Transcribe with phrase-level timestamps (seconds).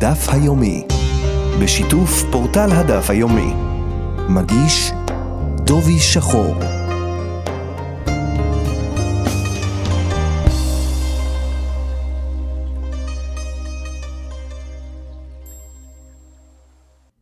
[0.00, 0.86] הדף היומי,
[1.62, 3.52] בשיתוף פורטל הדף היומי.
[4.28, 4.90] מגיש
[5.66, 6.54] דובי שחור.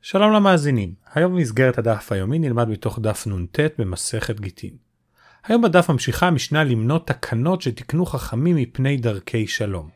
[0.03, 4.77] שלום למאזינים, היום במסגרת הדף היומי נלמד מתוך דף נ"ט במסכת גיטין.
[5.45, 9.96] היום בדף ממשיכה המשנה למנות תקנות שתיקנו חכמים מפני דרכי שלום.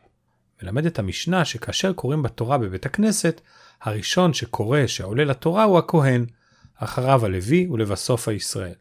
[0.63, 3.41] מלמדת המשנה שכאשר קוראים בתורה בבית הכנסת,
[3.83, 6.27] הראשון שקורא שעולה לתורה הוא הכהן,
[6.77, 8.75] אחריו הלוי ולבסוף הישראל.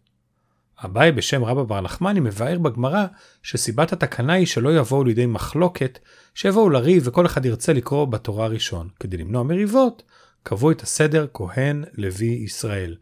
[0.85, 3.05] אביי בשם רבא בר נחמני מבאר בגמרא
[3.43, 5.99] שסיבת התקנה היא שלא יבואו לידי מחלוקת,
[6.35, 8.89] שיבואו לריב וכל אחד ירצה לקרוא בתורה ראשון.
[8.99, 10.03] כדי למנוע מריבות,
[10.43, 12.95] קבעו את הסדר כהן, לוי, ישראל,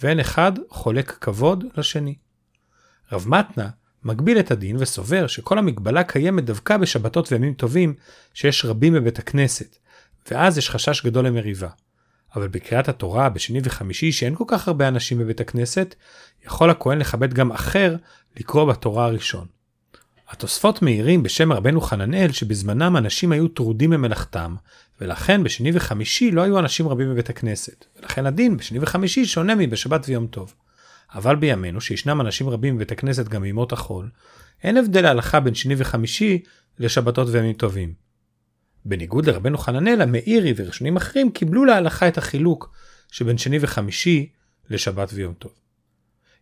[0.00, 2.14] ואין אחד חולק כבוד לשני.
[3.12, 3.68] רב מתנה
[4.06, 7.94] מגביל את הדין וסובר שכל המגבלה קיימת דווקא בשבתות וימים טובים
[8.34, 9.76] שיש רבים בבית הכנסת,
[10.30, 11.68] ואז יש חשש גדול למריבה.
[12.36, 15.94] אבל בקריאת התורה בשני וחמישי שאין כל כך הרבה אנשים בבית הכנסת,
[16.46, 17.96] יכול הכהן לכבד גם אחר
[18.36, 19.46] לקרוא בתורה הראשון.
[20.28, 24.54] התוספות מעירים בשם רבנו חננאל שבזמנם אנשים היו טרודים ממלאכתם,
[25.00, 30.04] ולכן בשני וחמישי לא היו אנשים רבים בבית הכנסת, ולכן הדין בשני וחמישי שונה מבשבת
[30.08, 30.54] ויום טוב.
[31.14, 34.10] אבל בימינו, שישנם אנשים רבים בבית הכנסת גם בימות החול,
[34.62, 36.42] אין הבדל להלכה בין שני וחמישי
[36.78, 37.94] לשבתות וימים טובים.
[38.84, 42.72] בניגוד לרבנו חננאל, המאירי וראשונים אחרים קיבלו להלכה את החילוק
[43.10, 44.28] שבין שני וחמישי
[44.70, 45.52] לשבת ויום טוב.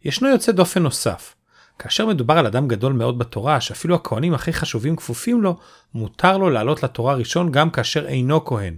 [0.04, 1.34] ישנו יוצא דופן נוסף.
[1.78, 5.56] כאשר מדובר על אדם גדול מאוד בתורה, שאפילו הכהנים הכי חשובים כפופים לו,
[5.94, 8.76] מותר לו לעלות לתורה ראשון גם כאשר אינו כהן,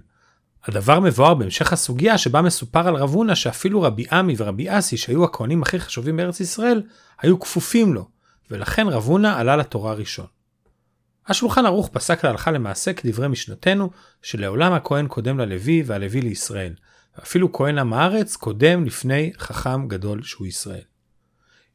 [0.68, 5.24] הדבר מבואר בהמשך הסוגיה שבה מסופר על רב הונא שאפילו רבי עמי ורבי אסי שהיו
[5.24, 6.82] הכהנים הכי חשובים בארץ ישראל
[7.20, 8.08] היו כפופים לו
[8.50, 10.26] ולכן רב הונא עלה לתורה ראשון.
[11.26, 13.90] השולחן ערוך פסק להלכה למעשה כדברי משנתנו
[14.22, 16.72] שלעולם הכהן קודם ללוי והלוי לישראל
[17.18, 20.95] ואפילו כהן עם הארץ קודם לפני חכם גדול שהוא ישראל.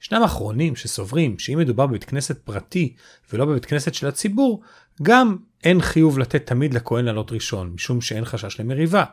[0.02, 2.96] ישנם אחרונים שסוברים שאם מדובר בבית כנסת פרטי
[3.34, 4.62] ולא בבית כנסת של הציבור,
[5.02, 9.04] גם אין חיוב לתת תמיד לכהן לעלות ראשון, משום שאין חשש למריבה.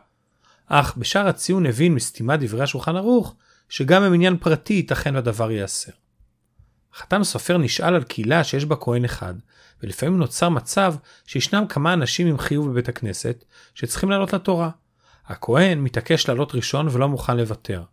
[0.67, 3.35] אך בשאר הציון הבין מסתימת דברי השולחן ערוך,
[3.69, 5.91] שגם במניין פרטי ייתכן והדבר ייאסר.
[6.95, 9.33] חתם סופר נשאל על קהילה שיש בה כהן אחד,
[9.83, 10.95] ולפעמים נוצר מצב
[11.25, 13.45] שישנם כמה אנשים עם חיוב בבית הכנסת,
[13.75, 14.69] שצריכים לעלות לתורה.
[15.25, 17.83] הכהן מתעקש לעלות ראשון ולא מוכן לוותר.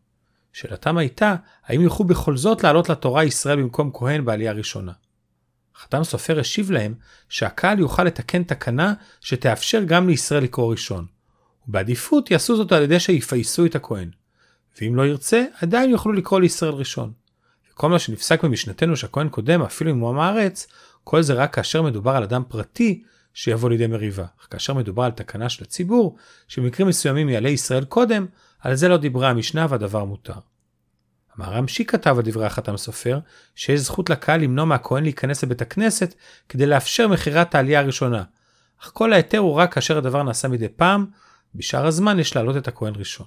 [0.57, 1.35] שאלתם הייתה,
[1.67, 4.93] האם יוכלו בכל זאת לעלות לתורה ישראל במקום כהן בעלייה ראשונה?
[5.77, 6.95] חתם סופר השיב להם
[7.29, 11.07] שהקהל יוכל לתקן תקנה שתאפשר גם לישראל לקרוא ראשון.
[11.69, 14.11] ובעדיפות יעשו זאת על ידי שיפייסו את הכהן.
[14.81, 17.13] ואם לא ירצה, עדיין יוכלו לקרוא לישראל ראשון.
[17.73, 20.67] וכל מה שנפסק במשנתנו שהכהן קודם, אפילו אם הוא עם הארץ,
[21.05, 23.03] כל זה רק כאשר מדובר על אדם פרטי
[23.35, 24.25] שיבוא לידי מריבה.
[24.41, 26.17] אך כאשר מדובר על תקנה של הציבור,
[26.49, 28.27] שבמקרים מסוימים יעלה ישראל קודם,
[28.61, 30.39] על זה לא דיברה המשנה והדבר מותר.
[31.35, 33.19] המהר"ם שיק כתב על דברי החתם סופר,
[33.55, 36.15] שיש זכות לקהל למנוע מהכהן להיכנס לבית הכנסת
[36.49, 38.25] כדי לאפשר מכירת העלייה הראשונה,
[38.83, 41.07] אך כל ההיתר הוא רק כאשר הדבר נעשה מדי פעם,
[41.55, 43.27] בשאר הזמן יש להעלות את הכהן ראשון.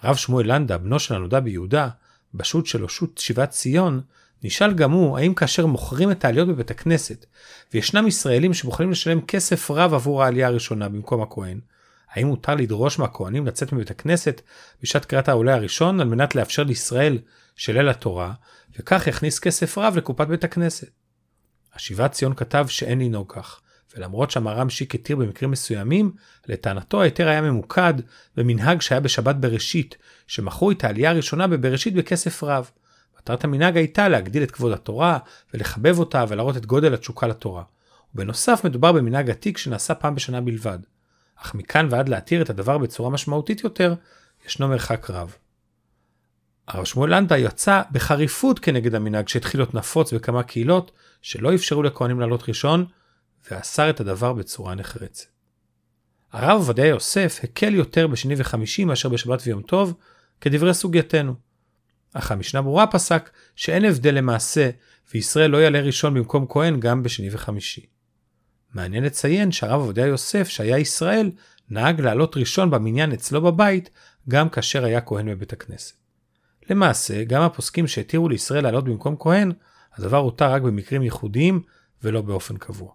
[0.00, 1.88] הרב שמואל לנדה, בנו של הנודע ביהודה,
[2.34, 4.00] בשו"ת שלו שו"ת שיבת ציון,
[4.42, 7.26] נשאל גם הוא האם כאשר מוכרים את העליות בבית הכנסת,
[7.74, 11.60] וישנם ישראלים שמוכנים לשלם כסף רב עבור העלייה הראשונה במקום הכהן,
[12.14, 14.40] האם מותר לדרוש מהכהנים לצאת מבית הכנסת
[14.82, 17.18] בשעת קריאת העולה הראשון על מנת לאפשר לישראל
[17.56, 18.32] של ליל התורה,
[18.78, 20.90] וכך יכניס כסף רב לקופת בית הכנסת?
[21.74, 23.60] השיבת ציון כתב שאין לנהוג כך,
[23.96, 26.12] ולמרות שהמהר"ם שיק התיר במקרים מסוימים,
[26.48, 27.94] לטענתו ההיתר היה ממוקד
[28.36, 29.96] במנהג שהיה בשבת בראשית,
[30.26, 32.70] שמכרו את העלייה הראשונה בבראשית בכסף רב.
[33.18, 35.18] מטרת המנהג הייתה להגדיל את כבוד התורה,
[35.54, 37.62] ולחבב אותה ולהראות את גודל התשוקה לתורה.
[38.14, 40.78] ובנוסף מדובר במנהג עתיק שנעשה פעם בשנה בלבד.
[41.44, 43.94] אך מכאן ועד להתיר את הדבר בצורה משמעותית יותר,
[44.46, 45.36] ישנו מרחק רב.
[46.68, 50.90] הרב שמואל לנדה יצא בחריפות כנגד המנהג שהתחיל להיות נפוץ בכמה קהילות,
[51.22, 52.84] שלא אפשרו לכהנים לעלות ראשון,
[53.50, 55.26] ואסר את הדבר בצורה נחרצת.
[56.32, 59.94] הרב עובדיה יוסף הקל יותר בשני וחמישי מאשר בשבת ויום טוב,
[60.40, 61.34] כדברי סוגייתנו.
[62.14, 64.70] אך המשנה ברורה פסק שאין הבדל למעשה,
[65.14, 67.93] וישראל לא יעלה ראשון במקום כהן גם בשני וחמישי.
[68.74, 71.30] מעניין לציין שהרב עובדיה יוסף שהיה ישראל
[71.70, 73.90] נהג לעלות ראשון במניין אצלו בבית
[74.28, 75.94] גם כאשר היה כהן בבית הכנסת.
[76.70, 79.52] למעשה גם הפוסקים שהתירו לישראל לעלות במקום כהן
[79.94, 81.62] הדבר הותר רק במקרים ייחודיים
[82.02, 82.92] ולא באופן קבוע.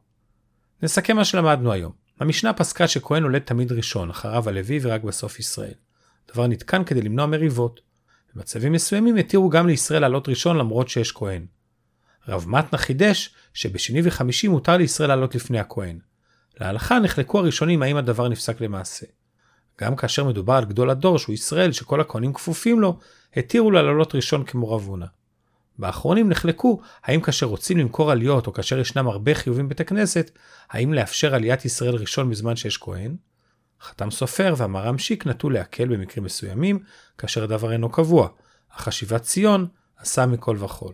[0.83, 1.91] נסכם מה שלמדנו היום.
[2.19, 5.73] המשנה פסקה שכהן עולה תמיד ראשון, אחריו הלוי ורק בסוף ישראל.
[6.29, 7.81] הדבר נתקן כדי למנוע מריבות.
[8.35, 11.45] במצבים מסוימים התירו גם לישראל לעלות ראשון למרות שיש כהן.
[12.27, 15.99] רב מתנה חידש שבשני וחמישי מותר לישראל לעלות לפני הכהן.
[16.59, 19.05] להלכה נחלקו הראשונים האם הדבר נפסק למעשה.
[19.81, 22.99] גם כאשר מדובר על גדול הדור שהוא ישראל שכל הכהנים כפופים לו,
[23.35, 25.05] התירו לו לעלות ראשון כמו רב הונא.
[25.79, 30.31] באחרונים נחלקו האם כאשר רוצים למכור עליות או כאשר ישנם הרבה חיובים בית הכנסת,
[30.69, 33.15] האם לאפשר עליית ישראל ראשון בזמן שיש כהן?
[33.81, 36.79] חתם סופר והמר"ם שיק נטו להקל במקרים מסוימים,
[37.17, 38.29] כאשר הדבר אינו קבוע,
[38.69, 39.67] אך חשיבת ציון
[39.97, 40.93] עשה מכל וכול.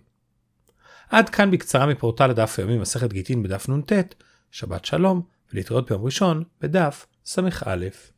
[1.10, 3.94] עד כאן בקצרה מפורטל הדף היומי מסכת גיטין בדף נ"ט,
[4.52, 5.22] שבת שלום,
[5.54, 8.15] ולהתראות ביום ראשון בדף ס"א.